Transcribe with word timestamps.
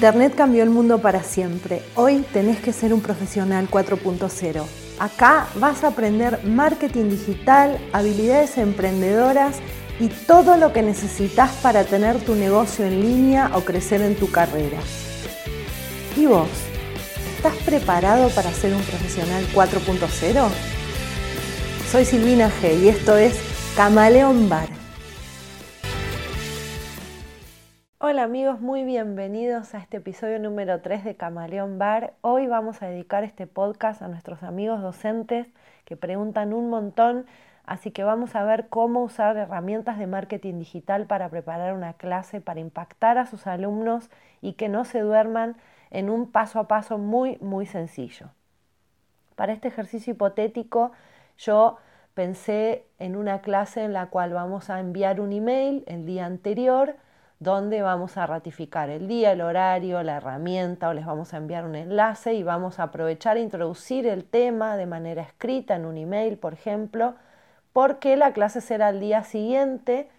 Internet 0.00 0.34
cambió 0.34 0.62
el 0.62 0.70
mundo 0.70 1.02
para 1.02 1.22
siempre. 1.22 1.82
Hoy 1.94 2.24
tenés 2.32 2.58
que 2.58 2.72
ser 2.72 2.94
un 2.94 3.02
profesional 3.02 3.68
4.0. 3.68 4.64
Acá 4.98 5.46
vas 5.56 5.84
a 5.84 5.88
aprender 5.88 6.42
marketing 6.42 7.10
digital, 7.10 7.78
habilidades 7.92 8.56
emprendedoras 8.56 9.56
y 9.98 10.08
todo 10.08 10.56
lo 10.56 10.72
que 10.72 10.80
necesitas 10.80 11.50
para 11.56 11.84
tener 11.84 12.18
tu 12.24 12.34
negocio 12.34 12.86
en 12.86 13.02
línea 13.02 13.50
o 13.54 13.60
crecer 13.60 14.00
en 14.00 14.16
tu 14.16 14.30
carrera. 14.30 14.78
¿Y 16.16 16.24
vos? 16.24 16.48
¿Estás 17.36 17.56
preparado 17.66 18.30
para 18.30 18.50
ser 18.52 18.72
un 18.72 18.80
profesional 18.80 19.44
4.0? 19.54 20.48
Soy 21.92 22.06
Silvina 22.06 22.50
G 22.62 22.84
y 22.84 22.88
esto 22.88 23.18
es 23.18 23.34
Camaleón 23.76 24.48
Bar. 24.48 24.79
Hola 28.10 28.24
amigos, 28.24 28.60
muy 28.60 28.82
bienvenidos 28.82 29.72
a 29.72 29.78
este 29.78 29.98
episodio 29.98 30.40
número 30.40 30.80
3 30.80 31.04
de 31.04 31.14
Camaleón 31.14 31.78
Bar. 31.78 32.14
Hoy 32.22 32.48
vamos 32.48 32.82
a 32.82 32.88
dedicar 32.88 33.22
este 33.22 33.46
podcast 33.46 34.02
a 34.02 34.08
nuestros 34.08 34.42
amigos 34.42 34.82
docentes 34.82 35.46
que 35.84 35.96
preguntan 35.96 36.52
un 36.52 36.70
montón, 36.70 37.24
así 37.66 37.92
que 37.92 38.02
vamos 38.02 38.34
a 38.34 38.42
ver 38.42 38.66
cómo 38.68 39.04
usar 39.04 39.36
herramientas 39.36 39.96
de 39.96 40.08
marketing 40.08 40.58
digital 40.58 41.06
para 41.06 41.28
preparar 41.28 41.72
una 41.72 41.92
clase, 41.92 42.40
para 42.40 42.58
impactar 42.58 43.16
a 43.16 43.26
sus 43.26 43.46
alumnos 43.46 44.10
y 44.40 44.54
que 44.54 44.68
no 44.68 44.84
se 44.84 44.98
duerman 44.98 45.54
en 45.92 46.10
un 46.10 46.32
paso 46.32 46.58
a 46.58 46.66
paso 46.66 46.98
muy, 46.98 47.38
muy 47.40 47.64
sencillo. 47.64 48.30
Para 49.36 49.52
este 49.52 49.68
ejercicio 49.68 50.14
hipotético 50.14 50.90
yo 51.38 51.76
pensé 52.14 52.86
en 52.98 53.14
una 53.14 53.40
clase 53.40 53.84
en 53.84 53.92
la 53.92 54.06
cual 54.06 54.32
vamos 54.32 54.68
a 54.68 54.80
enviar 54.80 55.20
un 55.20 55.32
email 55.32 55.84
el 55.86 56.06
día 56.06 56.26
anterior, 56.26 56.96
donde 57.40 57.80
vamos 57.80 58.18
a 58.18 58.26
ratificar 58.26 58.90
el 58.90 59.08
día, 59.08 59.32
el 59.32 59.40
horario, 59.40 60.02
la 60.02 60.18
herramienta 60.18 60.90
o 60.90 60.92
les 60.92 61.06
vamos 61.06 61.32
a 61.32 61.38
enviar 61.38 61.64
un 61.64 61.74
enlace 61.74 62.34
y 62.34 62.42
vamos 62.42 62.78
a 62.78 62.84
aprovechar 62.84 63.38
e 63.38 63.40
introducir 63.40 64.06
el 64.06 64.26
tema 64.26 64.76
de 64.76 64.84
manera 64.84 65.22
escrita 65.22 65.74
en 65.74 65.86
un 65.86 65.96
email, 65.96 66.36
por 66.36 66.52
ejemplo, 66.52 67.14
porque 67.72 68.16
la 68.18 68.34
clase 68.34 68.60
será 68.60 68.90
el 68.90 69.00
día 69.00 69.24
siguiente 69.24 70.10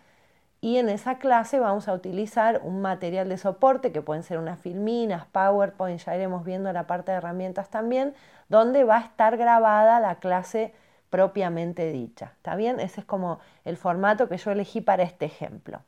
y 0.61 0.78
en 0.78 0.89
esa 0.89 1.19
clase 1.19 1.59
vamos 1.59 1.88
a 1.88 1.94
utilizar 1.94 2.61
un 2.63 2.81
material 2.81 3.30
de 3.30 3.38
soporte 3.38 3.91
que 3.91 4.02
pueden 4.02 4.23
ser 4.23 4.39
unas 4.39 4.59
filminas, 4.59 5.28
PowerPoint, 5.28 6.00
ya 6.00 6.16
iremos 6.16 6.44
viendo 6.44 6.73
la 6.73 6.88
parte 6.88 7.11
de 7.11 7.17
herramientas 7.19 7.69
también, 7.69 8.16
donde 8.50 8.83
va 8.83 8.97
a 8.97 9.02
estar 9.02 9.38
grabada 9.38 10.00
la 10.00 10.16
clase 10.16 10.73
propiamente 11.11 11.91
dicha. 11.91 12.33
¿Está 12.38 12.56
bien? 12.56 12.80
Ese 12.80 13.02
es 13.02 13.06
como 13.06 13.39
el 13.63 13.78
formato 13.78 14.28
que 14.28 14.38
yo 14.38 14.50
elegí 14.50 14.81
para 14.81 15.03
este 15.03 15.25
ejemplo. 15.25 15.81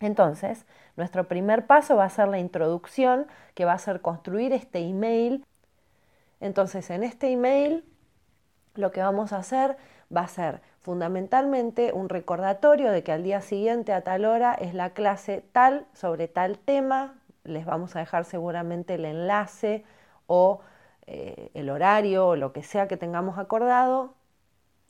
Entonces, 0.00 0.64
nuestro 0.96 1.28
primer 1.28 1.66
paso 1.66 1.96
va 1.96 2.04
a 2.04 2.10
ser 2.10 2.28
la 2.28 2.38
introducción, 2.38 3.26
que 3.54 3.66
va 3.66 3.74
a 3.74 3.78
ser 3.78 4.00
construir 4.00 4.52
este 4.52 4.78
email. 4.80 5.44
Entonces, 6.40 6.88
en 6.90 7.02
este 7.04 7.30
email 7.30 7.84
lo 8.74 8.90
que 8.92 9.00
vamos 9.00 9.32
a 9.32 9.38
hacer 9.38 9.76
va 10.14 10.22
a 10.22 10.28
ser 10.28 10.62
fundamentalmente 10.80 11.92
un 11.92 12.08
recordatorio 12.08 12.90
de 12.90 13.02
que 13.02 13.12
al 13.12 13.22
día 13.22 13.42
siguiente 13.42 13.92
a 13.92 14.02
tal 14.02 14.24
hora 14.24 14.54
es 14.54 14.74
la 14.74 14.90
clase 14.90 15.44
tal 15.52 15.86
sobre 15.92 16.28
tal 16.28 16.58
tema. 16.58 17.14
Les 17.44 17.66
vamos 17.66 17.94
a 17.94 18.00
dejar 18.00 18.24
seguramente 18.24 18.94
el 18.94 19.04
enlace 19.04 19.84
o 20.26 20.60
eh, 21.06 21.50
el 21.54 21.68
horario 21.68 22.28
o 22.28 22.36
lo 22.36 22.52
que 22.52 22.62
sea 22.62 22.88
que 22.88 22.96
tengamos 22.96 23.38
acordado 23.38 24.14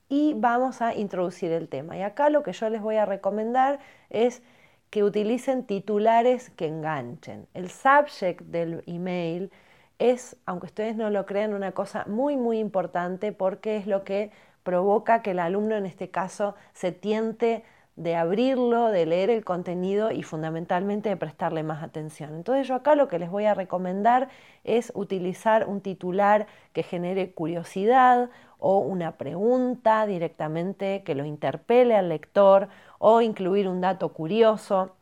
y 0.08 0.34
vamos 0.34 0.82
a 0.82 0.94
introducir 0.94 1.52
el 1.52 1.68
tema. 1.68 1.96
Y 1.96 2.02
acá 2.02 2.30
lo 2.30 2.42
que 2.42 2.52
yo 2.52 2.68
les 2.68 2.82
voy 2.82 2.96
a 2.96 3.06
recomendar 3.06 3.80
es 4.10 4.42
que 4.90 5.04
utilicen 5.04 5.64
titulares 5.64 6.50
que 6.50 6.66
enganchen. 6.66 7.46
El 7.54 7.70
subject 7.70 8.42
del 8.42 8.82
email 8.86 9.50
es, 9.98 10.36
aunque 10.46 10.66
ustedes 10.66 10.96
no 10.96 11.10
lo 11.10 11.26
crean, 11.26 11.54
una 11.54 11.72
cosa 11.72 12.04
muy, 12.08 12.36
muy 12.36 12.58
importante 12.58 13.32
porque 13.32 13.76
es 13.76 13.86
lo 13.86 14.02
que 14.02 14.32
provoca 14.62 15.22
que 15.22 15.30
el 15.30 15.38
alumno 15.38 15.76
en 15.76 15.86
este 15.86 16.10
caso 16.10 16.54
se 16.72 16.92
tiente 16.92 17.64
de 18.00 18.16
abrirlo, 18.16 18.86
de 18.86 19.04
leer 19.04 19.28
el 19.28 19.44
contenido 19.44 20.10
y 20.10 20.22
fundamentalmente 20.22 21.10
de 21.10 21.18
prestarle 21.18 21.62
más 21.62 21.82
atención. 21.82 22.34
Entonces 22.34 22.66
yo 22.66 22.74
acá 22.74 22.94
lo 22.94 23.08
que 23.08 23.18
les 23.18 23.30
voy 23.30 23.44
a 23.44 23.52
recomendar 23.52 24.30
es 24.64 24.90
utilizar 24.94 25.68
un 25.68 25.82
titular 25.82 26.46
que 26.72 26.82
genere 26.82 27.32
curiosidad 27.32 28.30
o 28.58 28.78
una 28.78 29.18
pregunta 29.18 30.06
directamente 30.06 31.02
que 31.02 31.14
lo 31.14 31.26
interpele 31.26 31.94
al 31.94 32.08
lector 32.08 32.68
o 32.98 33.20
incluir 33.20 33.68
un 33.68 33.82
dato 33.82 34.14
curioso. 34.14 34.96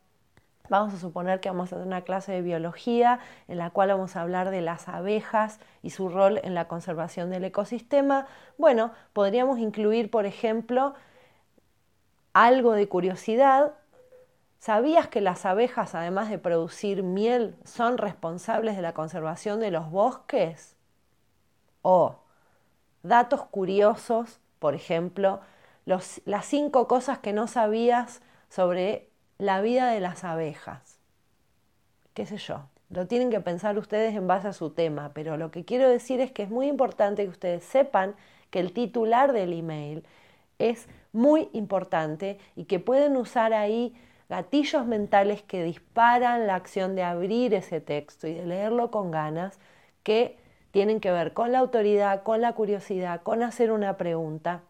Vamos 0.69 0.93
a 0.93 0.99
suponer 0.99 1.39
que 1.39 1.51
vamos 1.51 1.73
a 1.73 1.77
tener 1.77 1.87
una 1.87 2.03
clase 2.03 2.33
de 2.33 2.43
biología 2.43 3.21
en 3.47 3.59
la 3.59 3.71
cual 3.71 3.91
vamos 3.91 4.17
a 4.17 4.23
hablar 4.23 4.51
de 4.51 4.61
las 4.61 4.89
abejas 4.89 5.61
y 5.85 5.91
su 5.91 6.09
rol 6.09 6.41
en 6.43 6.55
la 6.55 6.67
conservación 6.67 7.31
del 7.31 7.45
ecosistema. 7.45 8.27
Bueno, 8.59 8.91
podríamos 9.13 9.61
incluir, 9.61 10.11
por 10.11 10.27
ejemplo, 10.27 10.95
algo 12.47 12.73
de 12.73 12.89
curiosidad. 12.89 13.73
¿Sabías 14.61 15.09
que 15.09 15.21
las 15.21 15.45
abejas, 15.45 15.95
además 15.97 16.31
de 16.31 16.39
producir 16.39 17.03
miel, 17.03 17.57
son 17.65 17.99
responsables 17.99 18.77
de 18.77 18.83
la 18.83 18.95
conservación 18.95 19.59
de 19.59 19.73
los 19.73 19.91
bosques? 19.91 20.77
O 21.83 22.21
datos 23.03 23.43
curiosos, 23.45 24.41
por 24.61 24.75
ejemplo, 24.75 25.41
las 25.85 26.45
cinco 26.45 26.87
cosas 26.87 27.19
que 27.19 27.33
no 27.33 27.49
sabías 27.49 28.21
sobre 28.49 29.11
la 29.39 29.61
vida 29.61 29.91
de 29.91 30.01
las 30.01 30.23
abejas. 30.23 31.01
¿Qué 32.15 32.27
sé 32.27 32.37
yo? 32.37 32.69
Lo 32.91 33.07
tienen 33.07 33.31
que 33.31 33.41
pensar 33.41 33.79
ustedes 33.79 34.15
en 34.15 34.27
base 34.29 34.49
a 34.49 34.53
su 34.53 34.71
tema, 34.71 35.13
pero 35.13 35.37
lo 35.37 35.51
que 35.51 35.65
quiero 35.65 35.89
decir 35.89 36.21
es 36.21 36.31
que 36.31 36.45
es 36.45 36.51
muy 36.51 36.69
importante 36.69 37.25
que 37.25 37.31
ustedes 37.31 37.65
sepan 37.65 38.15
que 38.51 38.61
el 38.61 38.73
titular 38.73 39.33
del 39.33 39.53
email 39.53 40.05
es 40.59 40.89
muy 41.13 41.49
importante 41.53 42.39
y 42.57 42.65
que 42.65 42.79
pueden 42.79 43.17
usar 43.17 43.53
ahí 43.53 43.95
gatillos 44.29 44.87
mentales 44.87 45.43
que 45.43 45.63
disparan 45.63 46.47
la 46.47 46.55
acción 46.55 46.95
de 46.95 47.03
abrir 47.03 47.55
ese 47.55 47.81
texto 47.81 48.27
y 48.27 48.35
de 48.35 48.47
leerlo 48.47 48.91
con 48.91 49.11
ganas, 49.11 49.59
que 50.03 50.37
tienen 50.71 51.01
que 51.01 51.11
ver 51.11 51.33
con 51.33 51.53
la 51.53 51.61
autoridad, 51.61 52.23
con 52.23 52.41
la 52.41 52.53
curiosidad, 52.53 53.23
con 53.23 53.43
hacer 53.43 53.73
una 53.73 53.97
pregunta 53.97 54.63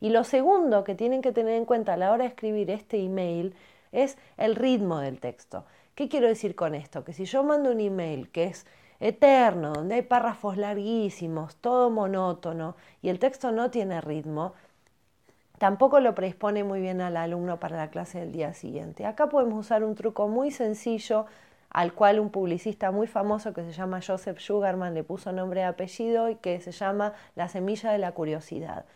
y 0.00 0.08
lo 0.10 0.24
segundo 0.24 0.82
que 0.82 0.94
tienen 0.94 1.20
que 1.20 1.32
tener 1.32 1.54
en 1.54 1.66
cuenta 1.66 1.92
a 1.92 1.96
la 1.96 2.10
hora 2.10 2.24
de 2.24 2.30
escribir 2.30 2.70
este 2.70 2.98
email 2.98 3.54
es 3.92 4.16
el 4.38 4.56
ritmo 4.56 4.98
del 4.98 5.20
texto. 5.20 5.66
¿Qué 5.94 6.08
quiero 6.08 6.26
decir 6.26 6.54
con 6.54 6.74
esto? 6.74 7.04
Que 7.04 7.12
si 7.12 7.26
yo 7.26 7.44
mando 7.44 7.70
un 7.70 7.80
email 7.80 8.30
que 8.30 8.44
es 8.44 8.66
eterno, 8.98 9.72
donde 9.72 9.96
hay 9.96 10.02
párrafos 10.02 10.56
larguísimos, 10.56 11.56
todo 11.56 11.90
monótono 11.90 12.76
y 13.02 13.10
el 13.10 13.18
texto 13.18 13.52
no 13.52 13.70
tiene 13.70 14.00
ritmo, 14.00 14.54
tampoco 15.60 16.00
lo 16.00 16.14
predispone 16.14 16.64
muy 16.64 16.80
bien 16.80 17.02
al 17.02 17.18
alumno 17.18 17.60
para 17.60 17.76
la 17.76 17.90
clase 17.90 18.18
del 18.18 18.32
día 18.32 18.54
siguiente. 18.54 19.04
Acá 19.04 19.28
podemos 19.28 19.66
usar 19.66 19.84
un 19.84 19.94
truco 19.94 20.26
muy 20.26 20.50
sencillo 20.50 21.26
al 21.68 21.92
cual 21.92 22.18
un 22.18 22.30
publicista 22.30 22.90
muy 22.90 23.06
famoso 23.06 23.52
que 23.52 23.62
se 23.64 23.72
llama 23.72 24.00
Joseph 24.00 24.38
Sugarman 24.38 24.94
le 24.94 25.04
puso 25.04 25.32
nombre 25.32 25.60
y 25.60 25.64
apellido 25.64 26.30
y 26.30 26.36
que 26.36 26.62
se 26.62 26.72
llama 26.72 27.12
La 27.34 27.48
semilla 27.48 27.92
de 27.92 27.98
la 27.98 28.12
curiosidad 28.12 28.86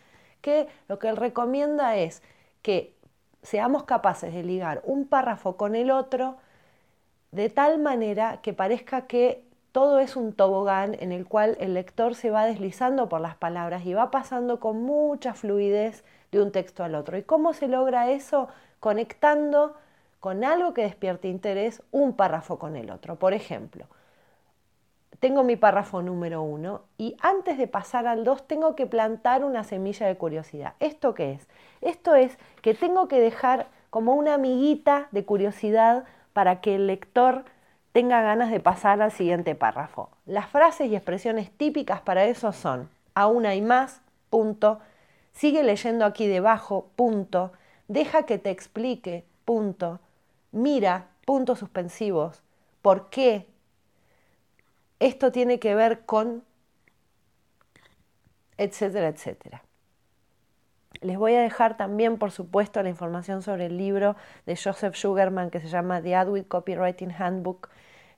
que 0.41 0.67
lo 0.87 0.97
que 0.97 1.09
él 1.09 1.17
recomienda 1.17 1.97
es 1.97 2.23
que 2.63 2.95
seamos 3.43 3.83
capaces 3.83 4.33
de 4.33 4.41
ligar 4.41 4.81
un 4.85 5.07
párrafo 5.07 5.57
con 5.57 5.75
el 5.75 5.91
otro 5.91 6.37
de 7.29 7.51
tal 7.51 7.77
manera 7.77 8.39
que 8.41 8.53
parezca 8.53 9.05
que 9.05 9.44
todo 9.75 9.99
es 9.99 10.15
un 10.15 10.31
tobogán 10.31 10.95
en 11.01 11.11
el 11.11 11.27
cual 11.27 11.57
el 11.59 11.73
lector 11.73 12.15
se 12.15 12.31
va 12.31 12.45
deslizando 12.45 13.09
por 13.09 13.19
las 13.19 13.35
palabras 13.35 13.85
y 13.85 13.93
va 13.93 14.09
pasando 14.09 14.61
con 14.61 14.81
mucha 14.83 15.33
fluidez 15.33 16.05
de 16.31 16.41
un 16.41 16.53
texto 16.53 16.85
al 16.85 16.95
otro. 16.95 17.17
¿Y 17.17 17.23
cómo 17.23 17.51
se 17.51 17.67
logra 17.67 18.09
eso? 18.09 18.47
Conectando 18.79 19.75
con 20.21 20.45
algo 20.45 20.73
que 20.73 20.83
despierte 20.83 21.27
interés 21.27 21.83
un 21.91 22.13
párrafo 22.13 22.57
con 22.57 22.77
el 22.77 22.89
otro. 22.89 23.17
Por 23.17 23.33
ejemplo, 23.33 23.87
tengo 25.19 25.43
mi 25.43 25.57
párrafo 25.57 26.01
número 26.01 26.41
uno 26.41 26.83
y 26.97 27.17
antes 27.19 27.57
de 27.57 27.67
pasar 27.67 28.07
al 28.07 28.23
dos 28.23 28.47
tengo 28.47 28.77
que 28.77 28.85
plantar 28.85 29.43
una 29.43 29.65
semilla 29.65 30.07
de 30.07 30.15
curiosidad. 30.15 30.75
¿Esto 30.79 31.13
qué 31.13 31.33
es? 31.33 31.49
Esto 31.81 32.15
es 32.15 32.37
que 32.61 32.75
tengo 32.75 33.09
que 33.09 33.19
dejar 33.19 33.67
como 33.89 34.13
una 34.13 34.35
amiguita 34.35 35.09
de 35.11 35.25
curiosidad 35.25 36.05
para 36.31 36.61
que 36.61 36.75
el 36.75 36.87
lector 36.87 37.43
tenga 37.95 38.21
ganas 38.21 38.51
de 38.51 38.59
pasar 38.59 39.01
al 39.01 39.13
siguiente 39.13 39.55
párrafo. 39.55 40.09
Las 40.25 40.49
frases 40.49 40.89
y 40.91 40.97
expresiones 40.97 41.49
típicas 41.49 42.01
para 42.01 42.25
eso 42.25 42.51
son 42.51 42.89
aún 43.13 43.45
hay 43.45 43.61
más, 43.61 44.01
punto, 44.29 44.81
sigue 45.31 45.63
leyendo 45.63 46.03
aquí 46.03 46.27
debajo, 46.27 46.89
punto, 46.97 47.53
deja 47.87 48.23
que 48.23 48.37
te 48.37 48.51
explique, 48.51 49.23
punto, 49.45 50.01
mira, 50.51 51.07
puntos 51.23 51.59
suspensivos, 51.59 52.41
por 52.81 53.09
qué, 53.09 53.47
esto 54.99 55.31
tiene 55.31 55.59
que 55.59 55.73
ver 55.73 56.01
con, 56.01 56.43
etcétera, 58.57 59.07
etcétera. 59.07 59.64
Les 61.01 61.17
voy 61.17 61.35
a 61.35 61.41
dejar 61.41 61.77
también, 61.77 62.17
por 62.17 62.31
supuesto, 62.31 62.81
la 62.81 62.89
información 62.89 63.41
sobre 63.41 63.67
el 63.67 63.77
libro 63.77 64.15
de 64.45 64.55
Joseph 64.55 64.95
Sugarman 64.95 65.49
que 65.49 65.59
se 65.59 65.67
llama 65.67 66.01
The 66.01 66.15
Adweek 66.15 66.47
Copywriting 66.47 67.11
Handbook 67.11 67.69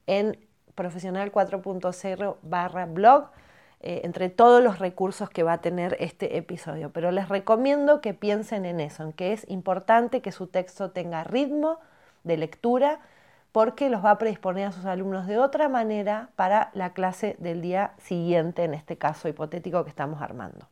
en 0.05 0.37
profesional 0.75 1.31
4.0 1.31 2.37
barra 2.43 2.85
blog, 2.85 3.31
eh, 3.79 4.01
entre 4.03 4.29
todos 4.29 4.63
los 4.63 4.79
recursos 4.79 5.29
que 5.29 5.43
va 5.43 5.53
a 5.53 5.61
tener 5.61 5.97
este 5.99 6.37
episodio. 6.37 6.91
Pero 6.91 7.11
les 7.11 7.29
recomiendo 7.29 7.99
que 7.99 8.13
piensen 8.13 8.65
en 8.65 8.79
eso, 8.79 9.03
en 9.03 9.13
que 9.13 9.33
es 9.33 9.49
importante 9.49 10.21
que 10.21 10.31
su 10.31 10.47
texto 10.47 10.91
tenga 10.91 11.23
ritmo 11.23 11.79
de 12.23 12.37
lectura, 12.37 12.99
porque 13.51 13.89
los 13.89 14.05
va 14.05 14.11
a 14.11 14.17
predisponer 14.17 14.67
a 14.67 14.71
sus 14.71 14.85
alumnos 14.85 15.25
de 15.25 15.39
otra 15.39 15.67
manera 15.67 16.29
para 16.35 16.69
la 16.73 16.93
clase 16.93 17.35
del 17.39 17.61
día 17.61 17.93
siguiente, 17.97 18.63
en 18.63 18.75
este 18.75 18.97
caso 18.97 19.27
hipotético 19.27 19.83
que 19.83 19.89
estamos 19.89 20.21
armando. 20.21 20.67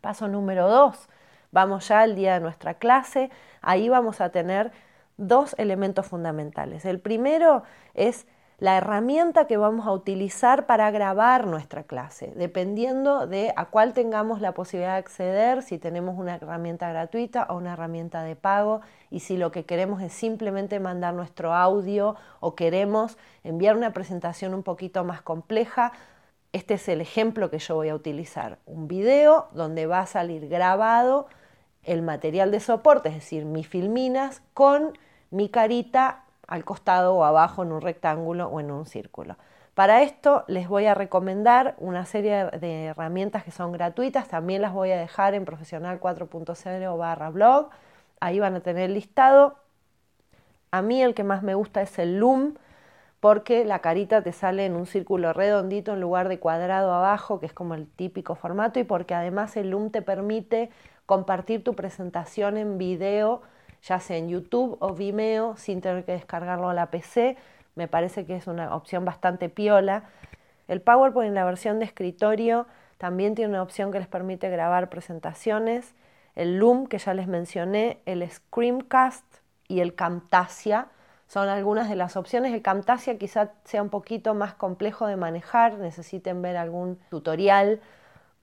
Paso 0.00 0.28
número 0.28 0.68
dos, 0.68 1.08
vamos 1.50 1.88
ya 1.88 2.00
al 2.00 2.14
día 2.14 2.34
de 2.34 2.40
nuestra 2.40 2.74
clase, 2.74 3.30
ahí 3.62 3.88
vamos 3.88 4.20
a 4.20 4.30
tener 4.30 4.72
dos 5.16 5.54
elementos 5.58 6.06
fundamentales. 6.06 6.84
El 6.84 7.00
primero 7.00 7.62
es 7.94 8.26
la 8.58 8.76
herramienta 8.76 9.46
que 9.46 9.56
vamos 9.56 9.86
a 9.86 9.92
utilizar 9.92 10.66
para 10.66 10.90
grabar 10.90 11.46
nuestra 11.46 11.84
clase, 11.84 12.32
dependiendo 12.34 13.28
de 13.28 13.52
a 13.54 13.66
cuál 13.66 13.92
tengamos 13.92 14.40
la 14.40 14.52
posibilidad 14.52 14.94
de 14.94 14.98
acceder, 14.98 15.62
si 15.62 15.78
tenemos 15.78 16.18
una 16.18 16.34
herramienta 16.34 16.88
gratuita 16.90 17.46
o 17.50 17.56
una 17.56 17.74
herramienta 17.74 18.24
de 18.24 18.34
pago, 18.34 18.80
y 19.10 19.20
si 19.20 19.36
lo 19.36 19.52
que 19.52 19.64
queremos 19.64 20.02
es 20.02 20.12
simplemente 20.12 20.80
mandar 20.80 21.14
nuestro 21.14 21.54
audio 21.54 22.16
o 22.40 22.56
queremos 22.56 23.16
enviar 23.44 23.76
una 23.76 23.92
presentación 23.92 24.54
un 24.54 24.64
poquito 24.64 25.04
más 25.04 25.22
compleja, 25.22 25.92
este 26.52 26.74
es 26.74 26.88
el 26.88 27.00
ejemplo 27.00 27.50
que 27.50 27.58
yo 27.58 27.74
voy 27.74 27.88
a 27.88 27.94
utilizar, 27.94 28.58
un 28.66 28.88
video 28.88 29.48
donde 29.52 29.86
va 29.86 30.00
a 30.00 30.06
salir 30.06 30.48
grabado 30.48 31.26
el 31.82 32.02
material 32.02 32.50
de 32.50 32.60
soporte, 32.60 33.08
es 33.08 33.16
decir, 33.16 33.44
mis 33.44 33.68
filminas 33.68 34.42
con 34.54 34.96
mi 35.30 35.48
carita 35.48 36.24
al 36.46 36.64
costado 36.64 37.14
o 37.14 37.24
abajo 37.24 37.62
en 37.62 37.72
un 37.72 37.80
rectángulo 37.80 38.48
o 38.48 38.60
en 38.60 38.70
un 38.70 38.86
círculo. 38.86 39.36
Para 39.74 40.02
esto 40.02 40.44
les 40.48 40.66
voy 40.68 40.86
a 40.86 40.94
recomendar 40.94 41.76
una 41.78 42.04
serie 42.04 42.46
de 42.46 42.86
herramientas 42.86 43.44
que 43.44 43.52
son 43.52 43.70
gratuitas, 43.70 44.26
también 44.26 44.60
las 44.62 44.72
voy 44.72 44.90
a 44.90 44.96
dejar 44.96 45.34
en 45.34 45.44
profesional 45.44 46.00
4.0 46.00 46.98
barra 46.98 47.30
blog, 47.30 47.68
ahí 48.20 48.40
van 48.40 48.56
a 48.56 48.60
tener 48.60 48.90
listado. 48.90 49.56
A 50.70 50.82
mí 50.82 51.00
el 51.02 51.14
que 51.14 51.24
más 51.24 51.42
me 51.42 51.54
gusta 51.54 51.80
es 51.82 51.98
el 51.98 52.18
Loom, 52.18 52.54
porque 53.20 53.64
la 53.64 53.80
carita 53.80 54.22
te 54.22 54.32
sale 54.32 54.64
en 54.66 54.76
un 54.76 54.86
círculo 54.86 55.32
redondito 55.32 55.94
en 55.94 56.00
lugar 56.00 56.28
de 56.28 56.38
cuadrado 56.38 56.92
abajo, 56.92 57.40
que 57.40 57.46
es 57.46 57.52
como 57.52 57.74
el 57.74 57.86
típico 57.86 58.34
formato, 58.34 58.78
y 58.78 58.84
porque 58.84 59.14
además 59.14 59.56
el 59.56 59.70
Loom 59.70 59.90
te 59.90 60.02
permite 60.02 60.70
compartir 61.06 61.64
tu 61.64 61.74
presentación 61.74 62.56
en 62.56 62.78
video 62.78 63.42
ya 63.82 64.00
sea 64.00 64.16
en 64.16 64.28
YouTube 64.28 64.76
o 64.80 64.94
Vimeo, 64.94 65.56
sin 65.56 65.80
tener 65.80 66.04
que 66.04 66.12
descargarlo 66.12 66.68
a 66.68 66.74
la 66.74 66.90
PC. 66.90 67.36
Me 67.74 67.88
parece 67.88 68.26
que 68.26 68.36
es 68.36 68.46
una 68.46 68.74
opción 68.74 69.04
bastante 69.04 69.48
piola. 69.48 70.04
El 70.66 70.80
PowerPoint 70.80 71.28
en 71.28 71.34
la 71.34 71.44
versión 71.44 71.78
de 71.78 71.84
escritorio 71.84 72.66
también 72.98 73.34
tiene 73.34 73.50
una 73.50 73.62
opción 73.62 73.92
que 73.92 73.98
les 73.98 74.08
permite 74.08 74.50
grabar 74.50 74.90
presentaciones. 74.90 75.94
El 76.34 76.58
Loom, 76.58 76.86
que 76.86 76.98
ya 76.98 77.14
les 77.14 77.28
mencioné, 77.28 78.00
el 78.06 78.28
Screamcast 78.28 79.24
y 79.68 79.80
el 79.80 79.94
Camtasia 79.94 80.88
son 81.28 81.48
algunas 81.48 81.88
de 81.88 81.96
las 81.96 82.16
opciones. 82.16 82.52
El 82.52 82.62
Camtasia 82.62 83.18
quizá 83.18 83.50
sea 83.64 83.82
un 83.82 83.90
poquito 83.90 84.34
más 84.34 84.54
complejo 84.54 85.06
de 85.06 85.16
manejar, 85.16 85.74
necesiten 85.78 86.42
ver 86.42 86.56
algún 86.56 86.98
tutorial 87.10 87.80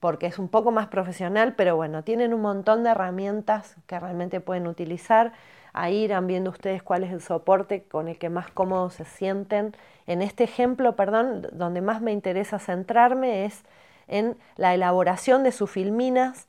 porque 0.00 0.26
es 0.26 0.38
un 0.38 0.48
poco 0.48 0.70
más 0.70 0.86
profesional, 0.86 1.54
pero 1.56 1.74
bueno, 1.74 2.04
tienen 2.04 2.32
un 2.32 2.42
montón 2.42 2.84
de 2.84 2.90
herramientas 2.90 3.76
que 3.86 3.98
realmente 3.98 4.40
pueden 4.40 4.68
utilizar. 4.68 5.32
Ahí 5.72 6.04
irán 6.04 6.26
viendo 6.26 6.50
ustedes 6.50 6.82
cuál 6.82 7.02
es 7.02 7.12
el 7.12 7.20
soporte 7.20 7.82
con 7.82 8.08
el 8.08 8.18
que 8.18 8.30
más 8.30 8.50
cómodos 8.50 8.94
se 8.94 9.04
sienten. 9.04 9.74
En 10.06 10.22
este 10.22 10.44
ejemplo, 10.44 10.94
perdón, 10.94 11.48
donde 11.52 11.80
más 11.80 12.00
me 12.00 12.12
interesa 12.12 12.58
centrarme 12.58 13.46
es 13.46 13.64
en 14.06 14.36
la 14.56 14.74
elaboración 14.74 15.42
de 15.42 15.50
sus 15.50 15.70
filminas. 15.70 16.46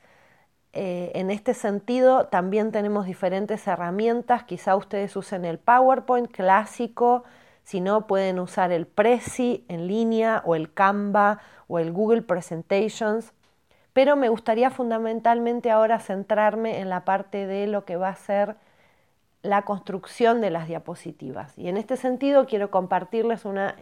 Eh, 0.77 1.11
en 1.15 1.31
este 1.31 1.53
sentido, 1.53 2.27
también 2.27 2.71
tenemos 2.71 3.05
diferentes 3.07 3.65
herramientas. 3.65 4.43
Quizá 4.43 4.75
ustedes 4.75 5.15
usen 5.15 5.43
el 5.43 5.57
PowerPoint 5.57 6.29
clásico, 6.31 7.23
si 7.63 7.81
no, 7.81 8.05
pueden 8.05 8.39
usar 8.39 8.71
el 8.71 8.85
Prezi 8.85 9.65
en 9.67 9.87
línea 9.87 10.43
o 10.45 10.55
el 10.55 10.71
Canva 10.73 11.39
o 11.67 11.79
el 11.79 11.91
Google 11.91 12.21
Presentations 12.21 13.33
pero 13.97 14.15
me 14.15 14.29
gustaría 14.29 14.69
fundamentalmente 14.69 15.71
ahora 15.71 15.97
centrarme 15.97 16.81
en 16.81 16.87
la 16.87 17.03
parte 17.03 17.47
de 17.47 17.65
lo 17.65 17.83
que 17.83 17.95
va 17.95 18.09
a 18.09 18.15
ser 18.15 18.55
la 19.41 19.63
construcción 19.63 20.39
de 20.39 20.51
las 20.51 20.67
diapositivas. 20.67 21.57
Y 21.57 21.67
en 21.67 21.77
este 21.77 21.97
sentido 21.97 22.45
quiero 22.45 22.69
compartirles 22.69 23.43
una 23.43 23.73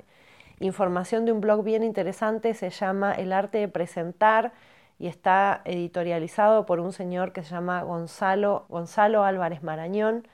información 0.62 1.26
de 1.26 1.34
un 1.34 1.42
blog 1.42 1.66
bien 1.66 1.84
interesante, 1.84 2.54
se 2.54 2.70
llama 2.70 3.12
El 3.12 3.34
arte 3.34 3.58
de 3.58 3.68
presentar 3.68 4.54
y 4.98 5.08
está 5.08 5.62
editorializado 5.66 6.66
por 6.66 6.80
un 6.80 6.94
señor 6.94 7.34
que 7.34 7.44
se 7.44 7.50
llama 7.52 7.84
Gonzalo, 7.84 8.66
Gonzalo 8.70 9.24
Álvarez 9.24 9.64
Marañón, 9.64 10.28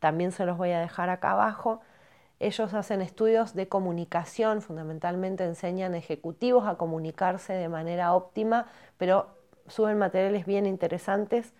también 0.00 0.32
se 0.32 0.46
los 0.46 0.56
voy 0.56 0.70
a 0.70 0.80
dejar 0.80 1.10
acá 1.10 1.32
abajo. 1.32 1.80
Ellos 2.40 2.72
hacen 2.72 3.02
estudios 3.02 3.54
de 3.54 3.68
comunicación, 3.68 4.62
fundamentalmente 4.62 5.44
enseñan 5.44 5.94
ejecutivos 5.94 6.66
a 6.66 6.76
comunicarse 6.76 7.52
de 7.52 7.68
manera 7.68 8.14
óptima, 8.14 8.66
pero 8.96 9.28
suben 9.68 9.98
materiales 9.98 10.46
bien 10.46 10.66
interesantes 10.66 11.52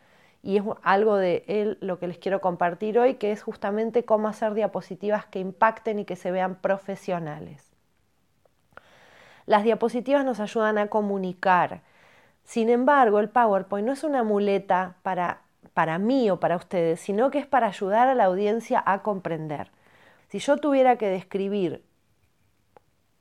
y 0.42 0.56
es 0.56 0.64
algo 0.82 1.16
de 1.16 1.44
él 1.48 1.76
lo 1.80 1.98
que 1.98 2.08
les 2.08 2.18
quiero 2.18 2.40
compartir 2.40 2.98
hoy, 2.98 3.14
que 3.14 3.30
es 3.30 3.42
justamente 3.42 4.04
cómo 4.04 4.28
hacer 4.28 4.54
diapositivas 4.54 5.26
que 5.26 5.38
impacten 5.38 5.98
y 5.98 6.04
que 6.06 6.16
se 6.16 6.30
vean 6.30 6.56
profesionales. 6.56 7.70
Las 9.44 9.64
diapositivas 9.64 10.24
nos 10.24 10.40
ayudan 10.40 10.78
a 10.78 10.86
comunicar. 10.86 11.82
Sin 12.50 12.68
embargo, 12.68 13.20
el 13.20 13.28
PowerPoint 13.28 13.86
no 13.86 13.92
es 13.92 14.02
una 14.02 14.24
muleta 14.24 14.96
para, 15.04 15.42
para 15.72 16.00
mí 16.00 16.28
o 16.30 16.40
para 16.40 16.56
ustedes, 16.56 16.98
sino 16.98 17.30
que 17.30 17.38
es 17.38 17.46
para 17.46 17.68
ayudar 17.68 18.08
a 18.08 18.16
la 18.16 18.24
audiencia 18.24 18.82
a 18.84 19.04
comprender. 19.04 19.70
Si 20.30 20.40
yo 20.40 20.56
tuviera 20.56 20.96
que 20.96 21.06
describir 21.06 21.84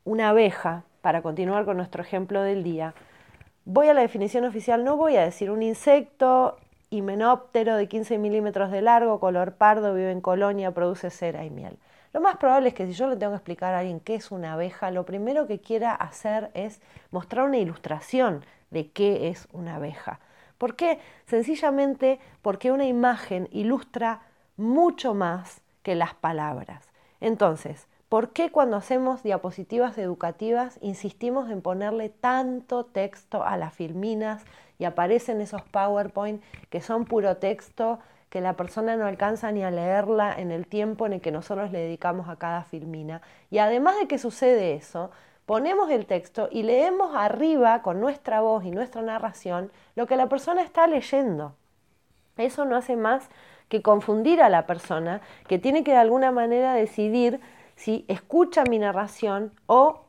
una 0.04 0.30
abeja, 0.30 0.84
para 1.02 1.22
continuar 1.22 1.66
con 1.66 1.78
nuestro 1.78 2.02
ejemplo 2.02 2.42
del 2.42 2.64
día, 2.64 2.96
voy 3.66 3.88
a 3.88 3.94
la 3.94 4.02
definición 4.02 4.46
oficial, 4.46 4.84
no 4.84 4.98
voy 4.98 5.16
a 5.16 5.22
decir 5.22 5.52
un 5.52 5.62
insecto 5.62 6.58
himenóptero 6.90 7.76
de 7.76 7.88
15 7.88 8.18
milímetros 8.18 8.72
de 8.72 8.82
largo, 8.82 9.20
color 9.20 9.54
pardo, 9.54 9.94
vive 9.94 10.12
en 10.12 10.22
colonia, 10.22 10.72
produce 10.72 11.12
cera 11.12 11.46
y 11.46 11.52
miel. 11.52 11.78
Lo 12.12 12.22
más 12.22 12.38
probable 12.38 12.70
es 12.70 12.74
que 12.74 12.88
si 12.88 12.94
yo 12.94 13.08
le 13.08 13.18
tengo 13.18 13.34
que 13.34 13.38
explicar 13.38 13.74
a 13.74 13.80
alguien 13.80 14.00
qué 14.00 14.16
es 14.16 14.32
una 14.32 14.54
abeja, 14.54 14.90
lo 14.90 15.06
primero 15.06 15.46
que 15.46 15.60
quiera 15.60 15.94
hacer 15.94 16.50
es 16.56 16.82
mostrar 17.12 17.46
una 17.46 17.58
ilustración 17.58 18.44
de 18.72 18.90
qué 18.90 19.30
es 19.30 19.48
una 19.52 19.76
abeja. 19.76 20.20
¿Por 20.58 20.76
qué? 20.76 21.00
Sencillamente 21.26 22.20
porque 22.42 22.72
una 22.72 22.86
imagen 22.86 23.48
ilustra 23.52 24.22
mucho 24.58 25.14
más 25.14 25.62
que 25.84 25.96
las 25.96 26.14
palabras. 26.16 26.90
Entonces, 27.22 27.88
¿por 28.10 28.34
qué 28.34 28.52
cuando 28.52 28.76
hacemos 28.76 29.22
diapositivas 29.24 29.98
educativas 29.98 30.80
insistimos 30.82 31.50
en 31.50 31.62
ponerle 31.62 32.10
tanto 32.10 32.86
texto 32.86 33.44
a 33.44 33.56
las 33.56 33.74
filminas 33.74 34.44
y 34.80 34.86
aparecen 34.86 35.42
esos 35.42 35.62
PowerPoint 35.62 36.42
que 36.70 36.82
son 36.82 37.06
puro 37.06 37.38
texto, 37.38 38.00
que 38.30 38.42
la 38.42 38.54
persona 38.54 38.96
no 38.96 39.06
alcanza 39.06 39.52
ni 39.52 39.64
a 39.64 39.72
leerla 39.72 40.34
en 40.38 40.52
el 40.52 40.68
tiempo 40.68 41.06
en 41.06 41.14
el 41.14 41.22
que 41.22 41.32
nosotros 41.32 41.72
le 41.72 41.80
dedicamos 41.80 42.30
a 42.30 42.36
cada 42.36 42.64
filmina? 42.64 43.22
Y 43.50 43.58
además 43.58 43.98
de 44.00 44.08
que 44.08 44.20
sucede 44.20 44.76
eso, 44.76 45.12
ponemos 45.46 45.90
el 45.90 46.06
texto 46.06 46.48
y 46.52 46.64
leemos 46.64 47.16
arriba 47.16 47.82
con 47.82 48.00
nuestra 48.00 48.42
voz 48.42 48.64
y 48.66 48.72
nuestra 48.72 49.02
narración 49.02 49.72
lo 49.96 50.06
que 50.06 50.16
la 50.16 50.30
persona 50.30 50.62
está 50.62 50.86
leyendo. 50.86 51.56
Eso 52.38 52.66
no 52.66 52.76
hace 52.76 52.96
más 52.96 53.30
que 53.68 53.82
confundir 53.82 54.42
a 54.42 54.50
la 54.50 54.66
persona 54.66 55.22
que 55.48 55.60
tiene 55.60 55.84
que 55.84 55.92
de 55.92 55.98
alguna 55.98 56.32
manera 56.32 56.74
decidir 56.74 57.40
si 57.76 58.06
escucha 58.08 58.64
mi 58.64 58.78
narración 58.78 59.52
o 59.66 60.06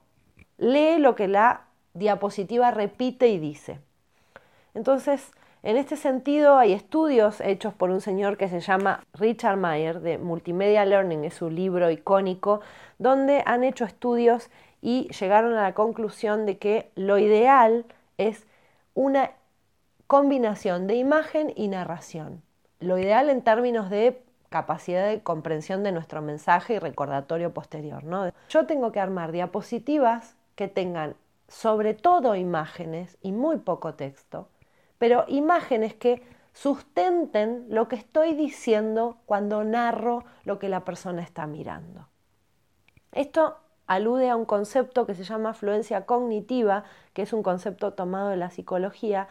lee 0.59 0.99
lo 0.99 1.15
que 1.15 1.29
la 1.29 1.63
diapositiva 1.95 2.71
repite 2.71 3.29
y 3.29 3.39
dice. 3.39 3.81
Entonces, 4.75 5.33
en 5.63 5.77
este 5.77 5.97
sentido, 5.97 6.57
hay 6.57 6.73
estudios 6.73 7.41
hechos 7.41 7.75
por 7.75 7.91
un 7.91 8.01
señor 8.01 8.37
que 8.37 8.49
se 8.49 8.61
llama 8.61 9.05
Richard 9.15 9.57
Mayer 9.57 10.01
de 10.01 10.19
Multimedia 10.19 10.85
Learning, 10.85 11.25
es 11.25 11.35
su 11.35 11.51
libro 11.51 11.91
icónico, 11.91 12.61
donde 12.99 13.43
han 13.47 13.65
hecho 13.65 13.85
estudios 13.85 14.51
y 14.83 15.09
llegaron 15.19 15.55
a 15.55 15.63
la 15.63 15.75
conclusión 15.75 16.47
de 16.47 16.59
que 16.59 16.91
lo 16.95 17.19
ideal 17.19 17.85
es 18.19 18.47
una 18.95 19.33
combinación 20.07 20.87
de 20.87 20.97
imagen 20.97 21.53
y 21.55 21.69
narración 21.69 22.43
lo 22.81 22.99
ideal 22.99 23.29
en 23.31 23.43
términos 23.43 23.91
de 23.91 24.23
capacidad 24.49 25.07
de 25.07 25.23
comprensión 25.23 25.85
de 25.85 25.93
nuestro 25.93 26.23
mensaje 26.23 26.75
y 26.75 26.79
recordatorio 26.79 27.53
posterior. 27.55 28.03
¿no? 28.03 28.33
Yo 28.49 28.67
tengo 28.67 28.91
que 28.91 28.99
armar 28.99 29.31
diapositivas 29.31 30.35
que 30.57 30.67
tengan 30.67 31.15
sobre 31.47 31.95
todo 31.95 32.35
imágenes 32.35 33.17
y 33.23 33.33
muy 33.33 33.59
poco 33.59 33.95
texto, 33.95 34.49
pero 35.01 35.25
imágenes 35.29 35.95
que 35.95 36.23
sustenten 36.53 37.65
lo 37.71 37.89
que 37.89 37.97
estoy 37.97 38.35
diciendo 38.35 39.17
cuando 39.25 39.65
narro 39.65 40.25
lo 40.45 40.59
que 40.59 40.69
la 40.69 40.85
persona 40.85 41.23
está 41.23 41.47
mirando. 41.47 42.07
Esto 43.13 43.57
alude 43.87 44.29
a 44.29 44.37
un 44.37 44.45
concepto 44.45 45.07
que 45.07 45.15
se 45.15 45.25
llama 45.25 45.55
fluencia 45.55 46.05
cognitiva, 46.05 46.85
que 47.15 47.23
es 47.23 47.33
un 47.33 47.43
concepto 47.43 47.95
tomado 47.95 48.29
de 48.29 48.37
la 48.37 48.51
psicología, 48.51 49.29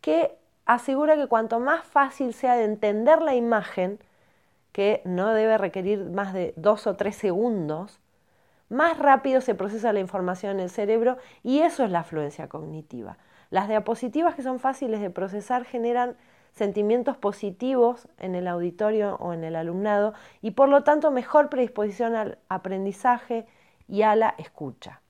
que 0.00 0.38
asegura 0.66 1.16
que 1.16 1.26
cuanto 1.26 1.58
más 1.58 1.84
fácil 1.84 2.32
sea 2.32 2.54
de 2.54 2.62
entender 2.62 3.22
la 3.22 3.34
imagen, 3.34 3.98
que 4.70 5.02
no 5.04 5.34
debe 5.34 5.58
requerir 5.58 6.10
más 6.10 6.32
de 6.32 6.54
dos 6.54 6.86
o 6.86 6.94
tres 6.94 7.16
segundos, 7.16 7.98
más 8.68 9.00
rápido 9.00 9.40
se 9.40 9.56
procesa 9.56 9.92
la 9.92 9.98
información 9.98 10.52
en 10.52 10.60
el 10.60 10.70
cerebro 10.70 11.18
y 11.42 11.62
eso 11.62 11.82
es 11.82 11.90
la 11.90 12.04
fluencia 12.04 12.48
cognitiva. 12.48 13.18
Las 13.52 13.68
diapositivas 13.68 14.34
que 14.34 14.42
son 14.42 14.60
fáciles 14.60 15.02
de 15.02 15.10
procesar 15.10 15.66
generan 15.66 16.16
sentimientos 16.54 17.18
positivos 17.18 18.08
en 18.18 18.34
el 18.34 18.48
auditorio 18.48 19.16
o 19.16 19.34
en 19.34 19.44
el 19.44 19.56
alumnado 19.56 20.14
y 20.40 20.52
por 20.52 20.70
lo 20.70 20.84
tanto 20.84 21.10
mejor 21.10 21.50
predisposición 21.50 22.14
al 22.14 22.38
aprendizaje 22.48 23.44
y 23.88 24.02
a 24.02 24.16
la 24.16 24.34
escucha. 24.38 25.02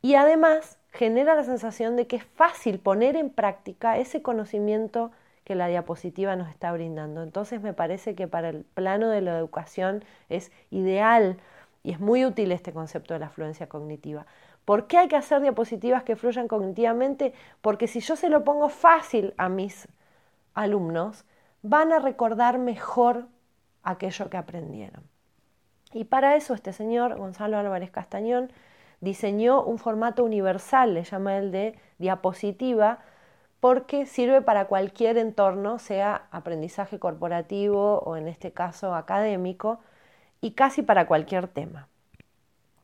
Y 0.00 0.14
además 0.14 0.78
genera 0.90 1.34
la 1.34 1.44
sensación 1.44 1.96
de 1.96 2.06
que 2.06 2.16
es 2.16 2.24
fácil 2.24 2.78
poner 2.78 3.14
en 3.14 3.28
práctica 3.28 3.98
ese 3.98 4.22
conocimiento 4.22 5.10
que 5.44 5.54
la 5.54 5.66
diapositiva 5.66 6.34
nos 6.34 6.48
está 6.48 6.72
brindando. 6.72 7.22
Entonces 7.22 7.60
me 7.60 7.74
parece 7.74 8.14
que 8.14 8.26
para 8.26 8.48
el 8.48 8.64
plano 8.64 9.10
de 9.10 9.20
la 9.20 9.36
educación 9.36 10.02
es 10.30 10.50
ideal 10.70 11.36
y 11.82 11.92
es 11.92 12.00
muy 12.00 12.24
útil 12.24 12.52
este 12.52 12.72
concepto 12.72 13.12
de 13.12 13.20
la 13.20 13.28
fluencia 13.28 13.68
cognitiva. 13.68 14.24
¿Por 14.66 14.88
qué 14.88 14.98
hay 14.98 15.08
que 15.08 15.16
hacer 15.16 15.40
diapositivas 15.40 16.02
que 16.02 16.16
fluyan 16.16 16.48
cognitivamente? 16.48 17.32
Porque 17.62 17.86
si 17.86 18.00
yo 18.00 18.16
se 18.16 18.28
lo 18.28 18.42
pongo 18.42 18.68
fácil 18.68 19.32
a 19.38 19.48
mis 19.48 19.88
alumnos, 20.54 21.24
van 21.62 21.92
a 21.92 22.00
recordar 22.00 22.58
mejor 22.58 23.28
aquello 23.84 24.28
que 24.28 24.36
aprendieron. 24.36 25.04
Y 25.92 26.04
para 26.04 26.34
eso 26.34 26.52
este 26.52 26.72
señor, 26.72 27.16
Gonzalo 27.16 27.56
Álvarez 27.56 27.92
Castañón, 27.92 28.50
diseñó 29.00 29.62
un 29.62 29.78
formato 29.78 30.24
universal, 30.24 30.94
le 30.94 31.04
llama 31.04 31.38
el 31.38 31.52
de 31.52 31.78
diapositiva, 31.98 32.98
porque 33.60 34.04
sirve 34.04 34.42
para 34.42 34.66
cualquier 34.66 35.16
entorno, 35.16 35.78
sea 35.78 36.26
aprendizaje 36.32 36.98
corporativo 36.98 38.00
o 38.00 38.16
en 38.16 38.26
este 38.26 38.50
caso 38.50 38.96
académico, 38.96 39.78
y 40.40 40.52
casi 40.52 40.82
para 40.82 41.06
cualquier 41.06 41.46
tema. 41.46 41.86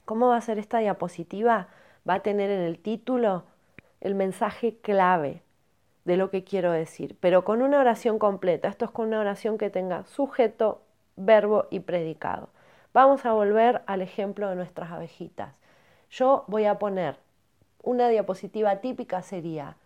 ¿Cómo 0.05 0.29
va 0.29 0.37
a 0.37 0.41
ser 0.41 0.59
esta 0.59 0.79
diapositiva? 0.79 1.69
Va 2.09 2.15
a 2.15 2.21
tener 2.21 2.51
en 2.51 2.61
el 2.61 2.79
título 2.79 3.45
el 4.01 4.15
mensaje 4.15 4.77
clave 4.83 5.43
de 6.05 6.17
lo 6.17 6.31
que 6.31 6.45
quiero 6.45 6.73
decir, 6.73 7.17
pero 7.21 7.45
con 7.45 7.63
una 7.63 7.79
oración 7.79 8.19
completa. 8.19 8.69
Esto 8.69 8.85
es 8.85 8.91
con 8.91 9.09
una 9.09 9.21
oración 9.21 9.59
que 9.59 9.71
tenga 9.71 10.05
sujeto, 10.05 10.83
verbo 11.17 11.67
y 11.71 11.81
predicado. 11.81 12.49
Vamos 12.93 13.25
a 13.25 13.33
volver 13.33 13.83
al 13.87 14.03
ejemplo 14.03 14.49
de 14.49 14.57
nuestras 14.57 14.91
abejitas. 14.91 15.55
Yo 16.11 16.45
voy 16.49 16.65
a 16.67 16.79
poner 16.79 17.17
una 17.83 18.09
diapositiva 18.09 18.77
típica 18.77 19.23
sería 19.23 19.77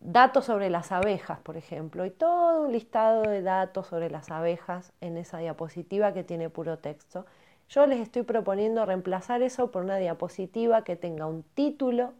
datos 0.00 0.44
sobre 0.44 0.70
las 0.70 0.92
abejas, 0.92 1.40
por 1.40 1.56
ejemplo, 1.56 2.04
y 2.04 2.10
todo 2.10 2.62
un 2.62 2.72
listado 2.72 3.22
de 3.22 3.42
datos 3.42 3.88
sobre 3.88 4.10
las 4.10 4.30
abejas 4.30 4.92
en 5.00 5.16
esa 5.16 5.38
diapositiva 5.38 6.12
que 6.12 6.22
tiene 6.22 6.48
puro 6.48 6.78
texto. 6.78 7.26
Yo 7.68 7.86
les 7.86 8.00
estoy 8.00 8.22
proponiendo 8.22 8.84
reemplazar 8.86 9.42
eso 9.42 9.70
por 9.70 9.82
una 9.82 9.96
diapositiva 9.96 10.84
que 10.84 10.96
tenga 10.96 11.26
un 11.26 11.42
título 11.42 12.12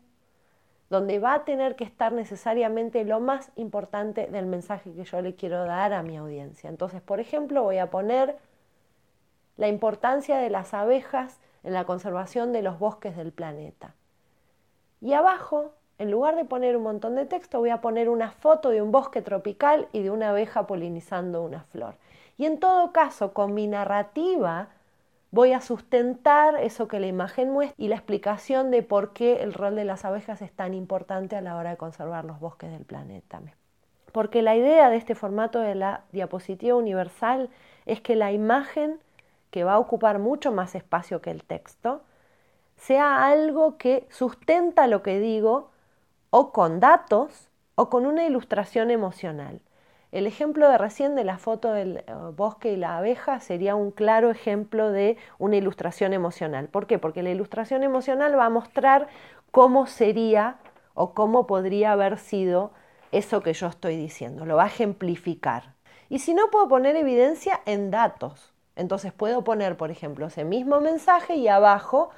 donde 0.90 1.18
va 1.18 1.34
a 1.34 1.44
tener 1.44 1.76
que 1.76 1.84
estar 1.84 2.12
necesariamente 2.12 3.04
lo 3.04 3.20
más 3.20 3.50
importante 3.56 4.26
del 4.28 4.46
mensaje 4.46 4.92
que 4.92 5.04
yo 5.04 5.20
le 5.20 5.34
quiero 5.34 5.64
dar 5.64 5.92
a 5.92 6.02
mi 6.02 6.16
audiencia. 6.16 6.70
Entonces, 6.70 7.02
por 7.02 7.18
ejemplo, 7.18 7.62
voy 7.62 7.78
a 7.78 7.90
poner 7.90 8.36
la 9.56 9.68
importancia 9.68 10.38
de 10.38 10.50
las 10.50 10.74
abejas 10.74 11.40
en 11.64 11.72
la 11.72 11.84
conservación 11.84 12.52
de 12.52 12.62
los 12.62 12.78
bosques 12.78 13.16
del 13.16 13.32
planeta. 13.32 13.94
Y 15.00 15.12
abajo, 15.12 15.72
en 15.98 16.10
lugar 16.10 16.36
de 16.36 16.44
poner 16.44 16.76
un 16.76 16.84
montón 16.84 17.16
de 17.16 17.26
texto, 17.26 17.58
voy 17.58 17.70
a 17.70 17.80
poner 17.80 18.08
una 18.08 18.30
foto 18.30 18.70
de 18.70 18.82
un 18.82 18.92
bosque 18.92 19.22
tropical 19.22 19.88
y 19.92 20.02
de 20.02 20.10
una 20.10 20.30
abeja 20.30 20.66
polinizando 20.66 21.42
una 21.42 21.64
flor. 21.64 21.96
Y 22.38 22.44
en 22.44 22.60
todo 22.60 22.92
caso, 22.92 23.32
con 23.32 23.54
mi 23.54 23.66
narrativa, 23.66 24.68
voy 25.30 25.52
a 25.52 25.60
sustentar 25.60 26.56
eso 26.60 26.88
que 26.88 27.00
la 27.00 27.06
imagen 27.06 27.50
muestra 27.50 27.74
y 27.78 27.88
la 27.88 27.96
explicación 27.96 28.70
de 28.70 28.82
por 28.82 29.12
qué 29.12 29.42
el 29.42 29.52
rol 29.52 29.76
de 29.76 29.84
las 29.84 30.04
abejas 30.04 30.42
es 30.42 30.52
tan 30.52 30.74
importante 30.74 31.36
a 31.36 31.40
la 31.40 31.56
hora 31.56 31.70
de 31.70 31.76
conservar 31.76 32.24
los 32.24 32.40
bosques 32.40 32.70
del 32.70 32.84
planeta. 32.84 33.40
Porque 34.12 34.42
la 34.42 34.56
idea 34.56 34.88
de 34.88 34.96
este 34.96 35.14
formato 35.14 35.58
de 35.60 35.74
la 35.74 36.04
diapositiva 36.12 36.76
universal 36.76 37.50
es 37.84 38.00
que 38.00 38.16
la 38.16 38.32
imagen, 38.32 38.98
que 39.50 39.64
va 39.64 39.74
a 39.74 39.78
ocupar 39.78 40.18
mucho 40.18 40.52
más 40.52 40.74
espacio 40.74 41.20
que 41.20 41.30
el 41.30 41.44
texto, 41.44 42.02
sea 42.76 43.26
algo 43.26 43.76
que 43.78 44.06
sustenta 44.10 44.86
lo 44.86 45.02
que 45.02 45.18
digo 45.18 45.70
o 46.30 46.52
con 46.52 46.80
datos 46.80 47.48
o 47.74 47.90
con 47.90 48.06
una 48.06 48.24
ilustración 48.24 48.90
emocional. 48.90 49.60
El 50.12 50.26
ejemplo 50.26 50.68
de 50.68 50.78
recién 50.78 51.14
de 51.14 51.24
la 51.24 51.38
foto 51.38 51.72
del 51.72 51.98
eh, 51.98 52.04
bosque 52.34 52.72
y 52.72 52.76
la 52.76 52.98
abeja 52.98 53.40
sería 53.40 53.74
un 53.74 53.90
claro 53.90 54.30
ejemplo 54.30 54.90
de 54.90 55.16
una 55.38 55.56
ilustración 55.56 56.12
emocional. 56.12 56.68
¿Por 56.68 56.86
qué? 56.86 56.98
Porque 56.98 57.22
la 57.22 57.30
ilustración 57.30 57.82
emocional 57.82 58.38
va 58.38 58.46
a 58.46 58.50
mostrar 58.50 59.08
cómo 59.50 59.86
sería 59.86 60.56
o 60.94 61.12
cómo 61.12 61.46
podría 61.46 61.92
haber 61.92 62.18
sido 62.18 62.72
eso 63.12 63.42
que 63.42 63.52
yo 63.52 63.66
estoy 63.66 63.96
diciendo, 63.96 64.44
lo 64.46 64.56
va 64.56 64.64
a 64.64 64.68
ejemplificar. 64.68 65.74
Y 66.08 66.20
si 66.20 66.34
no, 66.34 66.50
puedo 66.50 66.68
poner 66.68 66.96
evidencia 66.96 67.60
en 67.66 67.90
datos. 67.90 68.52
Entonces 68.76 69.12
puedo 69.12 69.42
poner, 69.42 69.76
por 69.76 69.90
ejemplo, 69.90 70.26
ese 70.26 70.44
mismo 70.44 70.80
mensaje 70.80 71.36
y 71.36 71.48
abajo 71.48 72.10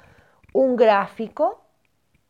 un 0.53 0.75
gráfico 0.75 1.61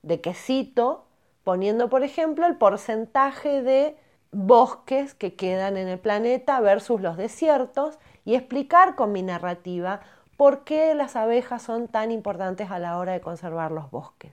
de 0.02 0.22
que 0.22 0.34
cito, 0.34 1.06
poniendo, 1.44 1.90
por 1.90 2.04
ejemplo, 2.04 2.46
el 2.46 2.56
porcentaje 2.56 3.62
de 3.62 3.98
bosques 4.32 5.14
que 5.14 5.36
quedan 5.36 5.78
en 5.78 5.88
el 5.88 6.00
planeta 6.00 6.60
versus 6.62 7.02
los 7.02 7.18
desiertos 7.18 7.98
y 8.26 8.36
explicar 8.36 8.96
con 8.96 9.12
mi 9.12 9.24
narrativa 9.24 10.02
por 10.38 10.64
qué 10.64 10.94
las 10.96 11.16
abejas 11.16 11.62
son 11.62 11.88
tan 11.88 12.12
importantes 12.12 12.72
a 12.72 12.80
la 12.80 12.98
hora 12.98 13.14
de 13.14 13.22
conservar 13.22 13.72
los 13.72 13.92
bosques. 13.92 14.32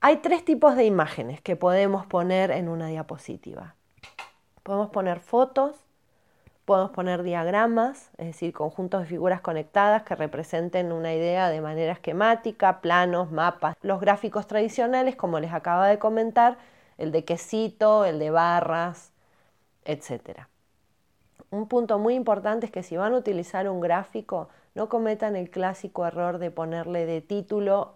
Hay 0.00 0.16
tres 0.16 0.44
tipos 0.44 0.74
de 0.74 0.84
imágenes 0.84 1.40
que 1.40 1.54
podemos 1.54 2.06
poner 2.06 2.50
en 2.50 2.68
una 2.68 2.88
diapositiva. 2.88 3.76
Podemos 4.64 4.90
poner 4.90 5.20
fotos, 5.20 5.76
podemos 6.64 6.90
poner 6.90 7.22
diagramas, 7.22 8.10
es 8.18 8.26
decir, 8.26 8.52
conjuntos 8.52 9.02
de 9.02 9.06
figuras 9.06 9.40
conectadas 9.40 10.02
que 10.02 10.16
representen 10.16 10.90
una 10.90 11.14
idea 11.14 11.50
de 11.50 11.60
manera 11.60 11.92
esquemática, 11.92 12.80
planos, 12.80 13.30
mapas. 13.30 13.76
Los 13.82 14.00
gráficos 14.00 14.48
tradicionales, 14.48 15.14
como 15.14 15.38
les 15.38 15.52
acaba 15.52 15.86
de 15.86 16.00
comentar, 16.00 16.56
el 16.98 17.12
de 17.12 17.24
quesito, 17.24 18.04
el 18.04 18.18
de 18.18 18.30
barras, 18.30 19.12
etc. 19.84 20.46
Un 21.50 21.68
punto 21.68 21.98
muy 21.98 22.14
importante 22.14 22.66
es 22.66 22.72
que 22.72 22.82
si 22.82 22.96
van 22.96 23.14
a 23.14 23.18
utilizar 23.18 23.68
un 23.68 23.80
gráfico, 23.80 24.48
no 24.74 24.88
cometan 24.88 25.36
el 25.36 25.50
clásico 25.50 26.06
error 26.06 26.38
de 26.38 26.50
ponerle 26.50 27.04
de 27.06 27.20
título 27.20 27.94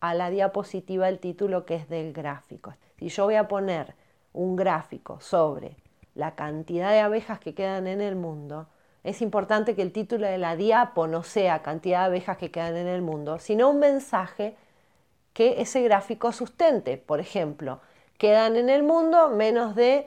a 0.00 0.14
la 0.14 0.30
diapositiva 0.30 1.08
el 1.08 1.20
título 1.20 1.64
que 1.64 1.76
es 1.76 1.88
del 1.88 2.12
gráfico. 2.12 2.74
Si 2.98 3.08
yo 3.08 3.24
voy 3.24 3.36
a 3.36 3.46
poner 3.46 3.94
un 4.32 4.56
gráfico 4.56 5.20
sobre 5.20 5.76
la 6.14 6.34
cantidad 6.34 6.90
de 6.90 7.00
abejas 7.00 7.38
que 7.38 7.54
quedan 7.54 7.86
en 7.86 8.00
el 8.00 8.16
mundo, 8.16 8.66
es 9.04 9.22
importante 9.22 9.74
que 9.74 9.82
el 9.82 9.92
título 9.92 10.26
de 10.26 10.38
la 10.38 10.56
diapo 10.56 11.06
no 11.06 11.22
sea 11.22 11.62
cantidad 11.62 12.00
de 12.00 12.06
abejas 12.06 12.36
que 12.36 12.50
quedan 12.50 12.76
en 12.76 12.86
el 12.86 13.02
mundo, 13.02 13.38
sino 13.38 13.70
un 13.70 13.78
mensaje 13.78 14.56
que 15.32 15.60
ese 15.60 15.82
gráfico 15.82 16.32
sustente. 16.32 16.98
Por 16.98 17.20
ejemplo, 17.20 17.80
quedan 18.22 18.54
en 18.54 18.70
el 18.70 18.84
mundo 18.84 19.30
menos 19.30 19.74
de 19.74 20.06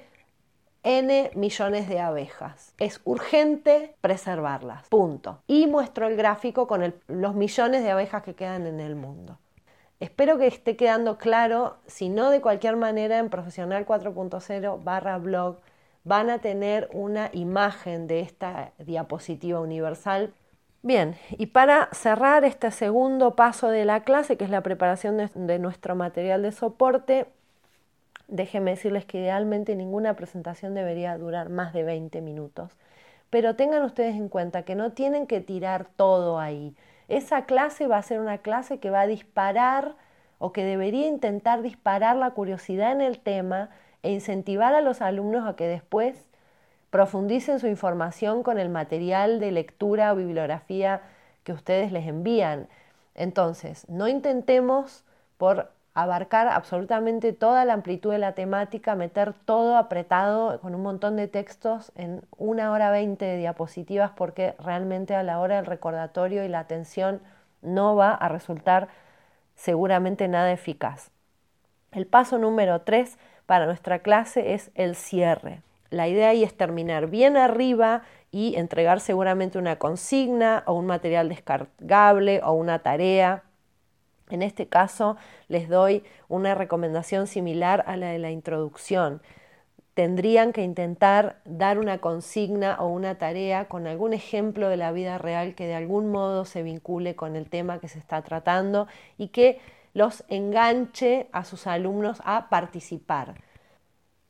N 0.84 1.31
millones 1.36 1.89
de 1.89 2.00
abejas. 2.00 2.74
Es 2.77 3.01
urgente 3.03 3.98
preservarlas. 4.00 4.88
Punto. 4.88 5.39
Y 5.48 5.67
muestro 5.67 6.07
el 6.07 6.15
gráfico 6.15 6.65
con 6.65 6.93
los 7.07 7.36
millones 7.36 7.84
de 7.84 7.91
abejas 7.91 8.24
que 8.24 8.34
quedan 8.34 8.67
en 8.67 8.79
el 8.79 8.95
mundo. 8.95 9.38
Espero 10.00 10.38
que 10.38 10.48
esté 10.48 10.77
quedando 10.77 11.17
claro, 11.17 11.75
si 11.88 12.07
no 12.07 12.29
de 12.29 12.39
cualquier 12.39 12.77
manera 12.77 13.17
en 13.17 13.29
Profesional 13.29 13.86
4.0 13.86 14.81
barra 14.81 15.17
blog 15.17 15.57
van 16.05 16.29
a 16.29 16.39
tener 16.39 16.89
una 16.93 17.29
imagen 17.34 18.07
de 18.07 18.22
esta 18.22 18.72
diapositiva 18.77 19.60
universal. 19.60 20.34
Bien, 20.84 21.17
y 21.31 21.48
para 21.48 21.89
cerrar 21.91 22.45
este 22.45 22.72
segundo 22.72 23.36
paso 23.36 23.67
de 23.67 23.84
la 23.84 24.05
clase, 24.05 24.38
que 24.38 24.45
es 24.45 24.50
la 24.50 24.63
preparación 24.63 25.17
de, 25.17 25.29
de 25.34 25.60
nuestro 25.60 25.98
material 25.98 26.43
de 26.43 26.53
soporte, 26.53 27.25
Déjenme 28.27 28.72
decirles 28.72 29.05
que 29.05 29.20
idealmente 29.20 29.75
ninguna 29.75 30.15
presentación 30.15 30.74
debería 30.74 31.17
durar 31.17 31.50
más 31.50 31.74
de 31.74 31.84
20 31.84 32.22
minutos. 32.22 32.72
Pero 33.29 33.55
tengan 33.55 33.84
ustedes 33.84 34.15
en 34.15 34.29
cuenta 34.29 34.63
que 34.63 34.75
no 34.75 34.91
tienen 34.91 35.27
que 35.27 35.41
tirar 35.41 35.86
todo 35.96 36.39
ahí. 36.39 36.75
Esa 37.08 37.46
clase 37.46 37.88
va 37.88 37.98
a 37.98 38.03
ser 38.03 38.20
una 38.20 38.39
clase 38.39 38.79
que 38.79 38.89
va 38.89 39.01
a 39.01 39.08
disparar 39.08 39.96
o 40.39 40.51
que 40.51 40.63
debería 40.63 41.08
intentar 41.08 41.62
disparar 41.62 42.15
la 42.15 42.32
curiosidad 42.32 42.91
en 42.91 43.01
el 43.01 43.20
tema 43.20 43.70
e 44.03 44.12
incentivar 44.12 44.74
a 44.74 44.82
los 44.82 45.01
alumnos 45.01 45.48
a 45.48 45.55
que 45.55 45.67
después 45.67 46.29
profundicen 46.89 47.60
su 47.60 47.67
información 47.67 48.41
con 48.41 48.58
el 48.58 48.70
material 48.70 49.39
de 49.39 49.51
lectura 49.51 50.13
o 50.13 50.15
bibliografía 50.15 51.01
que 51.44 51.51
ustedes 51.51 51.91
les 51.91 52.08
envían. 52.08 52.67
Entonces, 53.15 53.88
no 53.89 54.08
intentemos 54.08 55.03
por 55.38 55.72
abarcar 55.96 56.50
absolutamente 56.50 57.32
toda 57.32 57.64
la 57.64 57.74
amplitud 57.74 58.12
de 58.12 58.20
la 58.20 58.34
temática, 58.34 58.96
meter 58.96 59.34
todo 59.34 59.78
apretado 59.78 60.60
con 60.60 60.75
un 60.75 60.84
montón 60.84 61.16
de 61.16 61.30
textos 61.30 61.94
en 61.96 62.22
una 62.38 62.72
hora 62.72 62.92
veinte 62.92 63.24
de 63.24 63.38
diapositivas 63.38 64.12
porque 64.12 64.56
realmente 64.60 65.16
a 65.16 65.24
la 65.24 65.40
hora 65.40 65.56
del 65.56 65.66
recordatorio 65.66 66.44
y 66.44 66.50
la 66.50 66.60
atención 66.60 67.22
no 67.62 67.96
va 67.96 68.12
a 68.12 68.28
resultar 68.28 68.90
seguramente 69.56 70.28
nada 70.28 70.52
eficaz. 70.52 71.12
El 71.94 72.06
paso 72.06 72.38
número 72.38 72.82
tres 72.82 73.18
para 73.46 73.66
nuestra 73.66 74.00
clase 74.00 74.54
es 74.54 74.72
el 74.75 74.96
cierre. 74.96 75.62
La 75.92 76.10
idea 76.10 76.30
ahí 76.30 76.44
es 76.44 76.58
terminar 76.58 77.08
bien 77.08 77.38
arriba 77.38 78.02
y 78.32 78.58
entregar 78.58 79.00
seguramente 79.00 79.58
una 79.58 79.78
consigna 79.78 80.64
o 80.66 80.74
un 80.74 80.88
material 80.88 81.30
descargable 81.30 82.42
o 82.44 82.52
una 82.52 82.80
tarea 82.80 83.44
en 84.29 84.41
este 84.41 84.67
caso 84.67 85.17
les 85.48 85.70
doy 85.70 86.03
una 86.27 86.55
recomendación 86.55 87.27
similar 87.27 87.84
a 87.88 87.98
la 87.98 88.08
de 88.08 88.20
la 88.20 88.32
introducción. 88.32 89.22
Tendrían 89.94 90.51
que 90.51 90.62
intentar 90.62 91.41
dar 91.46 91.79
una 91.79 92.00
consigna 92.00 92.75
o 92.79 92.88
una 92.88 93.17
tarea 93.17 93.70
con 93.70 93.88
algún 93.88 94.13
ejemplo 94.13 94.67
de 94.67 94.77
la 94.77 94.91
vida 94.91 95.17
real 95.17 95.55
que 95.55 95.67
de 95.67 95.75
algún 95.75 96.12
modo 96.12 96.44
se 96.44 96.63
vincule 96.63 97.15
con 97.15 97.36
el 97.36 97.50
tema 97.50 97.79
que 97.79 97.88
se 97.88 98.00
está 98.00 98.22
tratando 98.22 98.88
y 99.17 99.29
que 99.29 99.60
los 99.94 100.25
enganche 100.27 101.29
a 101.32 101.46
sus 101.46 101.67
alumnos 101.67 102.22
a 102.25 102.50
participar. 102.50 103.36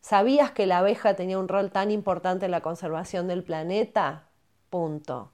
¿Sabías 0.02 0.52
que 0.52 0.68
la 0.68 0.78
abeja 0.78 1.16
tenía 1.16 1.40
un 1.40 1.48
rol 1.48 1.72
tan 1.72 1.90
importante 1.90 2.46
en 2.46 2.52
la 2.52 2.62
conservación 2.62 3.28
del 3.28 3.44
planeta? 3.44 4.28
Punto. 4.70 5.32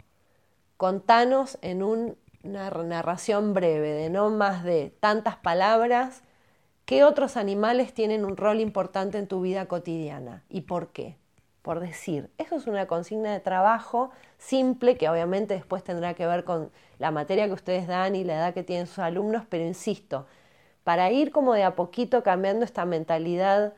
Contanos 0.77 1.57
en 1.61 1.83
un 1.83 2.15
una 2.43 2.69
narración 2.69 3.53
breve 3.53 3.91
de 3.91 4.09
no 4.09 4.29
más 4.29 4.63
de 4.63 4.93
tantas 4.99 5.35
palabras, 5.37 6.23
¿qué 6.85 7.03
otros 7.03 7.37
animales 7.37 7.93
tienen 7.93 8.25
un 8.25 8.37
rol 8.37 8.59
importante 8.59 9.17
en 9.17 9.27
tu 9.27 9.41
vida 9.41 9.65
cotidiana 9.67 10.43
y 10.49 10.61
por 10.61 10.89
qué? 10.89 11.17
Por 11.61 11.79
decir, 11.79 12.31
eso 12.39 12.55
es 12.55 12.65
una 12.65 12.87
consigna 12.87 13.31
de 13.31 13.39
trabajo 13.39 14.09
simple 14.39 14.97
que 14.97 15.09
obviamente 15.09 15.53
después 15.53 15.83
tendrá 15.83 16.15
que 16.15 16.25
ver 16.25 16.43
con 16.43 16.71
la 16.97 17.11
materia 17.11 17.45
que 17.45 17.53
ustedes 17.53 17.87
dan 17.87 18.15
y 18.15 18.23
la 18.23 18.33
edad 18.33 18.53
que 18.53 18.63
tienen 18.63 18.87
sus 18.87 18.99
alumnos, 18.99 19.43
pero 19.47 19.63
insisto, 19.63 20.25
para 20.83 21.11
ir 21.11 21.31
como 21.31 21.53
de 21.53 21.63
a 21.63 21.75
poquito 21.75 22.23
cambiando 22.23 22.65
esta 22.65 22.85
mentalidad 22.85 23.73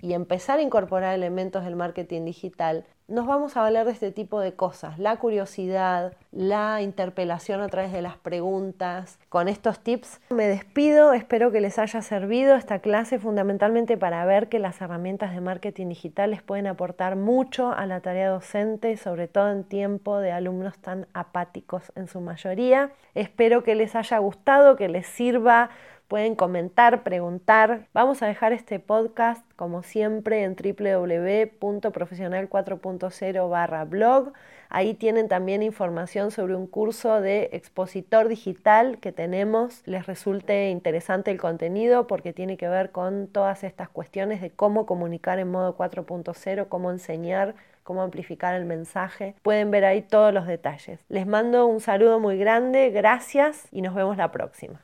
y 0.00 0.14
empezar 0.14 0.58
a 0.58 0.62
incorporar 0.62 1.14
elementos 1.14 1.64
del 1.64 1.76
marketing 1.76 2.24
digital, 2.24 2.84
nos 3.06 3.26
vamos 3.26 3.56
a 3.56 3.64
hablar 3.64 3.86
de 3.86 3.92
este 3.92 4.10
tipo 4.10 4.40
de 4.40 4.54
cosas, 4.54 4.98
la 4.98 5.16
curiosidad, 5.16 6.14
la 6.34 6.82
interpelación 6.82 7.60
a 7.60 7.68
través 7.68 7.92
de 7.92 8.02
las 8.02 8.16
preguntas. 8.16 9.18
Con 9.28 9.48
estos 9.48 9.80
tips 9.80 10.20
me 10.30 10.46
despido, 10.46 11.12
espero 11.12 11.52
que 11.52 11.60
les 11.60 11.78
haya 11.78 12.02
servido 12.02 12.56
esta 12.56 12.80
clase 12.80 13.18
fundamentalmente 13.18 13.96
para 13.96 14.24
ver 14.24 14.48
que 14.48 14.58
las 14.58 14.80
herramientas 14.80 15.32
de 15.32 15.40
marketing 15.40 15.88
digital 15.88 16.32
les 16.32 16.42
pueden 16.42 16.66
aportar 16.66 17.16
mucho 17.16 17.72
a 17.72 17.86
la 17.86 18.00
tarea 18.00 18.28
docente, 18.28 18.96
sobre 18.96 19.28
todo 19.28 19.50
en 19.50 19.64
tiempo 19.64 20.18
de 20.18 20.32
alumnos 20.32 20.76
tan 20.78 21.06
apáticos 21.14 21.92
en 21.94 22.08
su 22.08 22.20
mayoría. 22.20 22.90
Espero 23.14 23.62
que 23.62 23.76
les 23.76 23.94
haya 23.94 24.18
gustado, 24.18 24.76
que 24.76 24.88
les 24.88 25.06
sirva 25.06 25.70
Pueden 26.08 26.34
comentar, 26.34 27.02
preguntar. 27.02 27.88
Vamos 27.94 28.22
a 28.22 28.26
dejar 28.26 28.52
este 28.52 28.78
podcast, 28.78 29.42
como 29.56 29.82
siempre, 29.82 30.44
en 30.44 30.54
www.profesional4.0 30.54 33.50
barra 33.50 33.86
blog. 33.86 34.34
Ahí 34.68 34.94
tienen 34.94 35.28
también 35.28 35.62
información 35.62 36.30
sobre 36.30 36.54
un 36.54 36.66
curso 36.66 37.20
de 37.20 37.50
expositor 37.52 38.28
digital 38.28 38.98
que 38.98 39.12
tenemos. 39.12 39.82
Les 39.86 40.06
resulte 40.06 40.70
interesante 40.70 41.30
el 41.30 41.40
contenido 41.40 42.06
porque 42.06 42.32
tiene 42.32 42.56
que 42.56 42.68
ver 42.68 42.90
con 42.90 43.28
todas 43.28 43.64
estas 43.64 43.88
cuestiones 43.88 44.40
de 44.40 44.50
cómo 44.50 44.86
comunicar 44.86 45.38
en 45.38 45.50
modo 45.50 45.76
4.0, 45.76 46.68
cómo 46.68 46.90
enseñar 46.90 47.54
cómo 47.84 48.02
amplificar 48.02 48.54
el 48.54 48.64
mensaje. 48.64 49.36
Pueden 49.42 49.70
ver 49.70 49.84
ahí 49.84 50.02
todos 50.02 50.34
los 50.34 50.46
detalles. 50.46 50.98
Les 51.08 51.26
mando 51.26 51.66
un 51.66 51.80
saludo 51.80 52.18
muy 52.18 52.36
grande, 52.38 52.90
gracias 52.90 53.68
y 53.70 53.82
nos 53.82 53.94
vemos 53.94 54.16
la 54.16 54.32
próxima. 54.32 54.80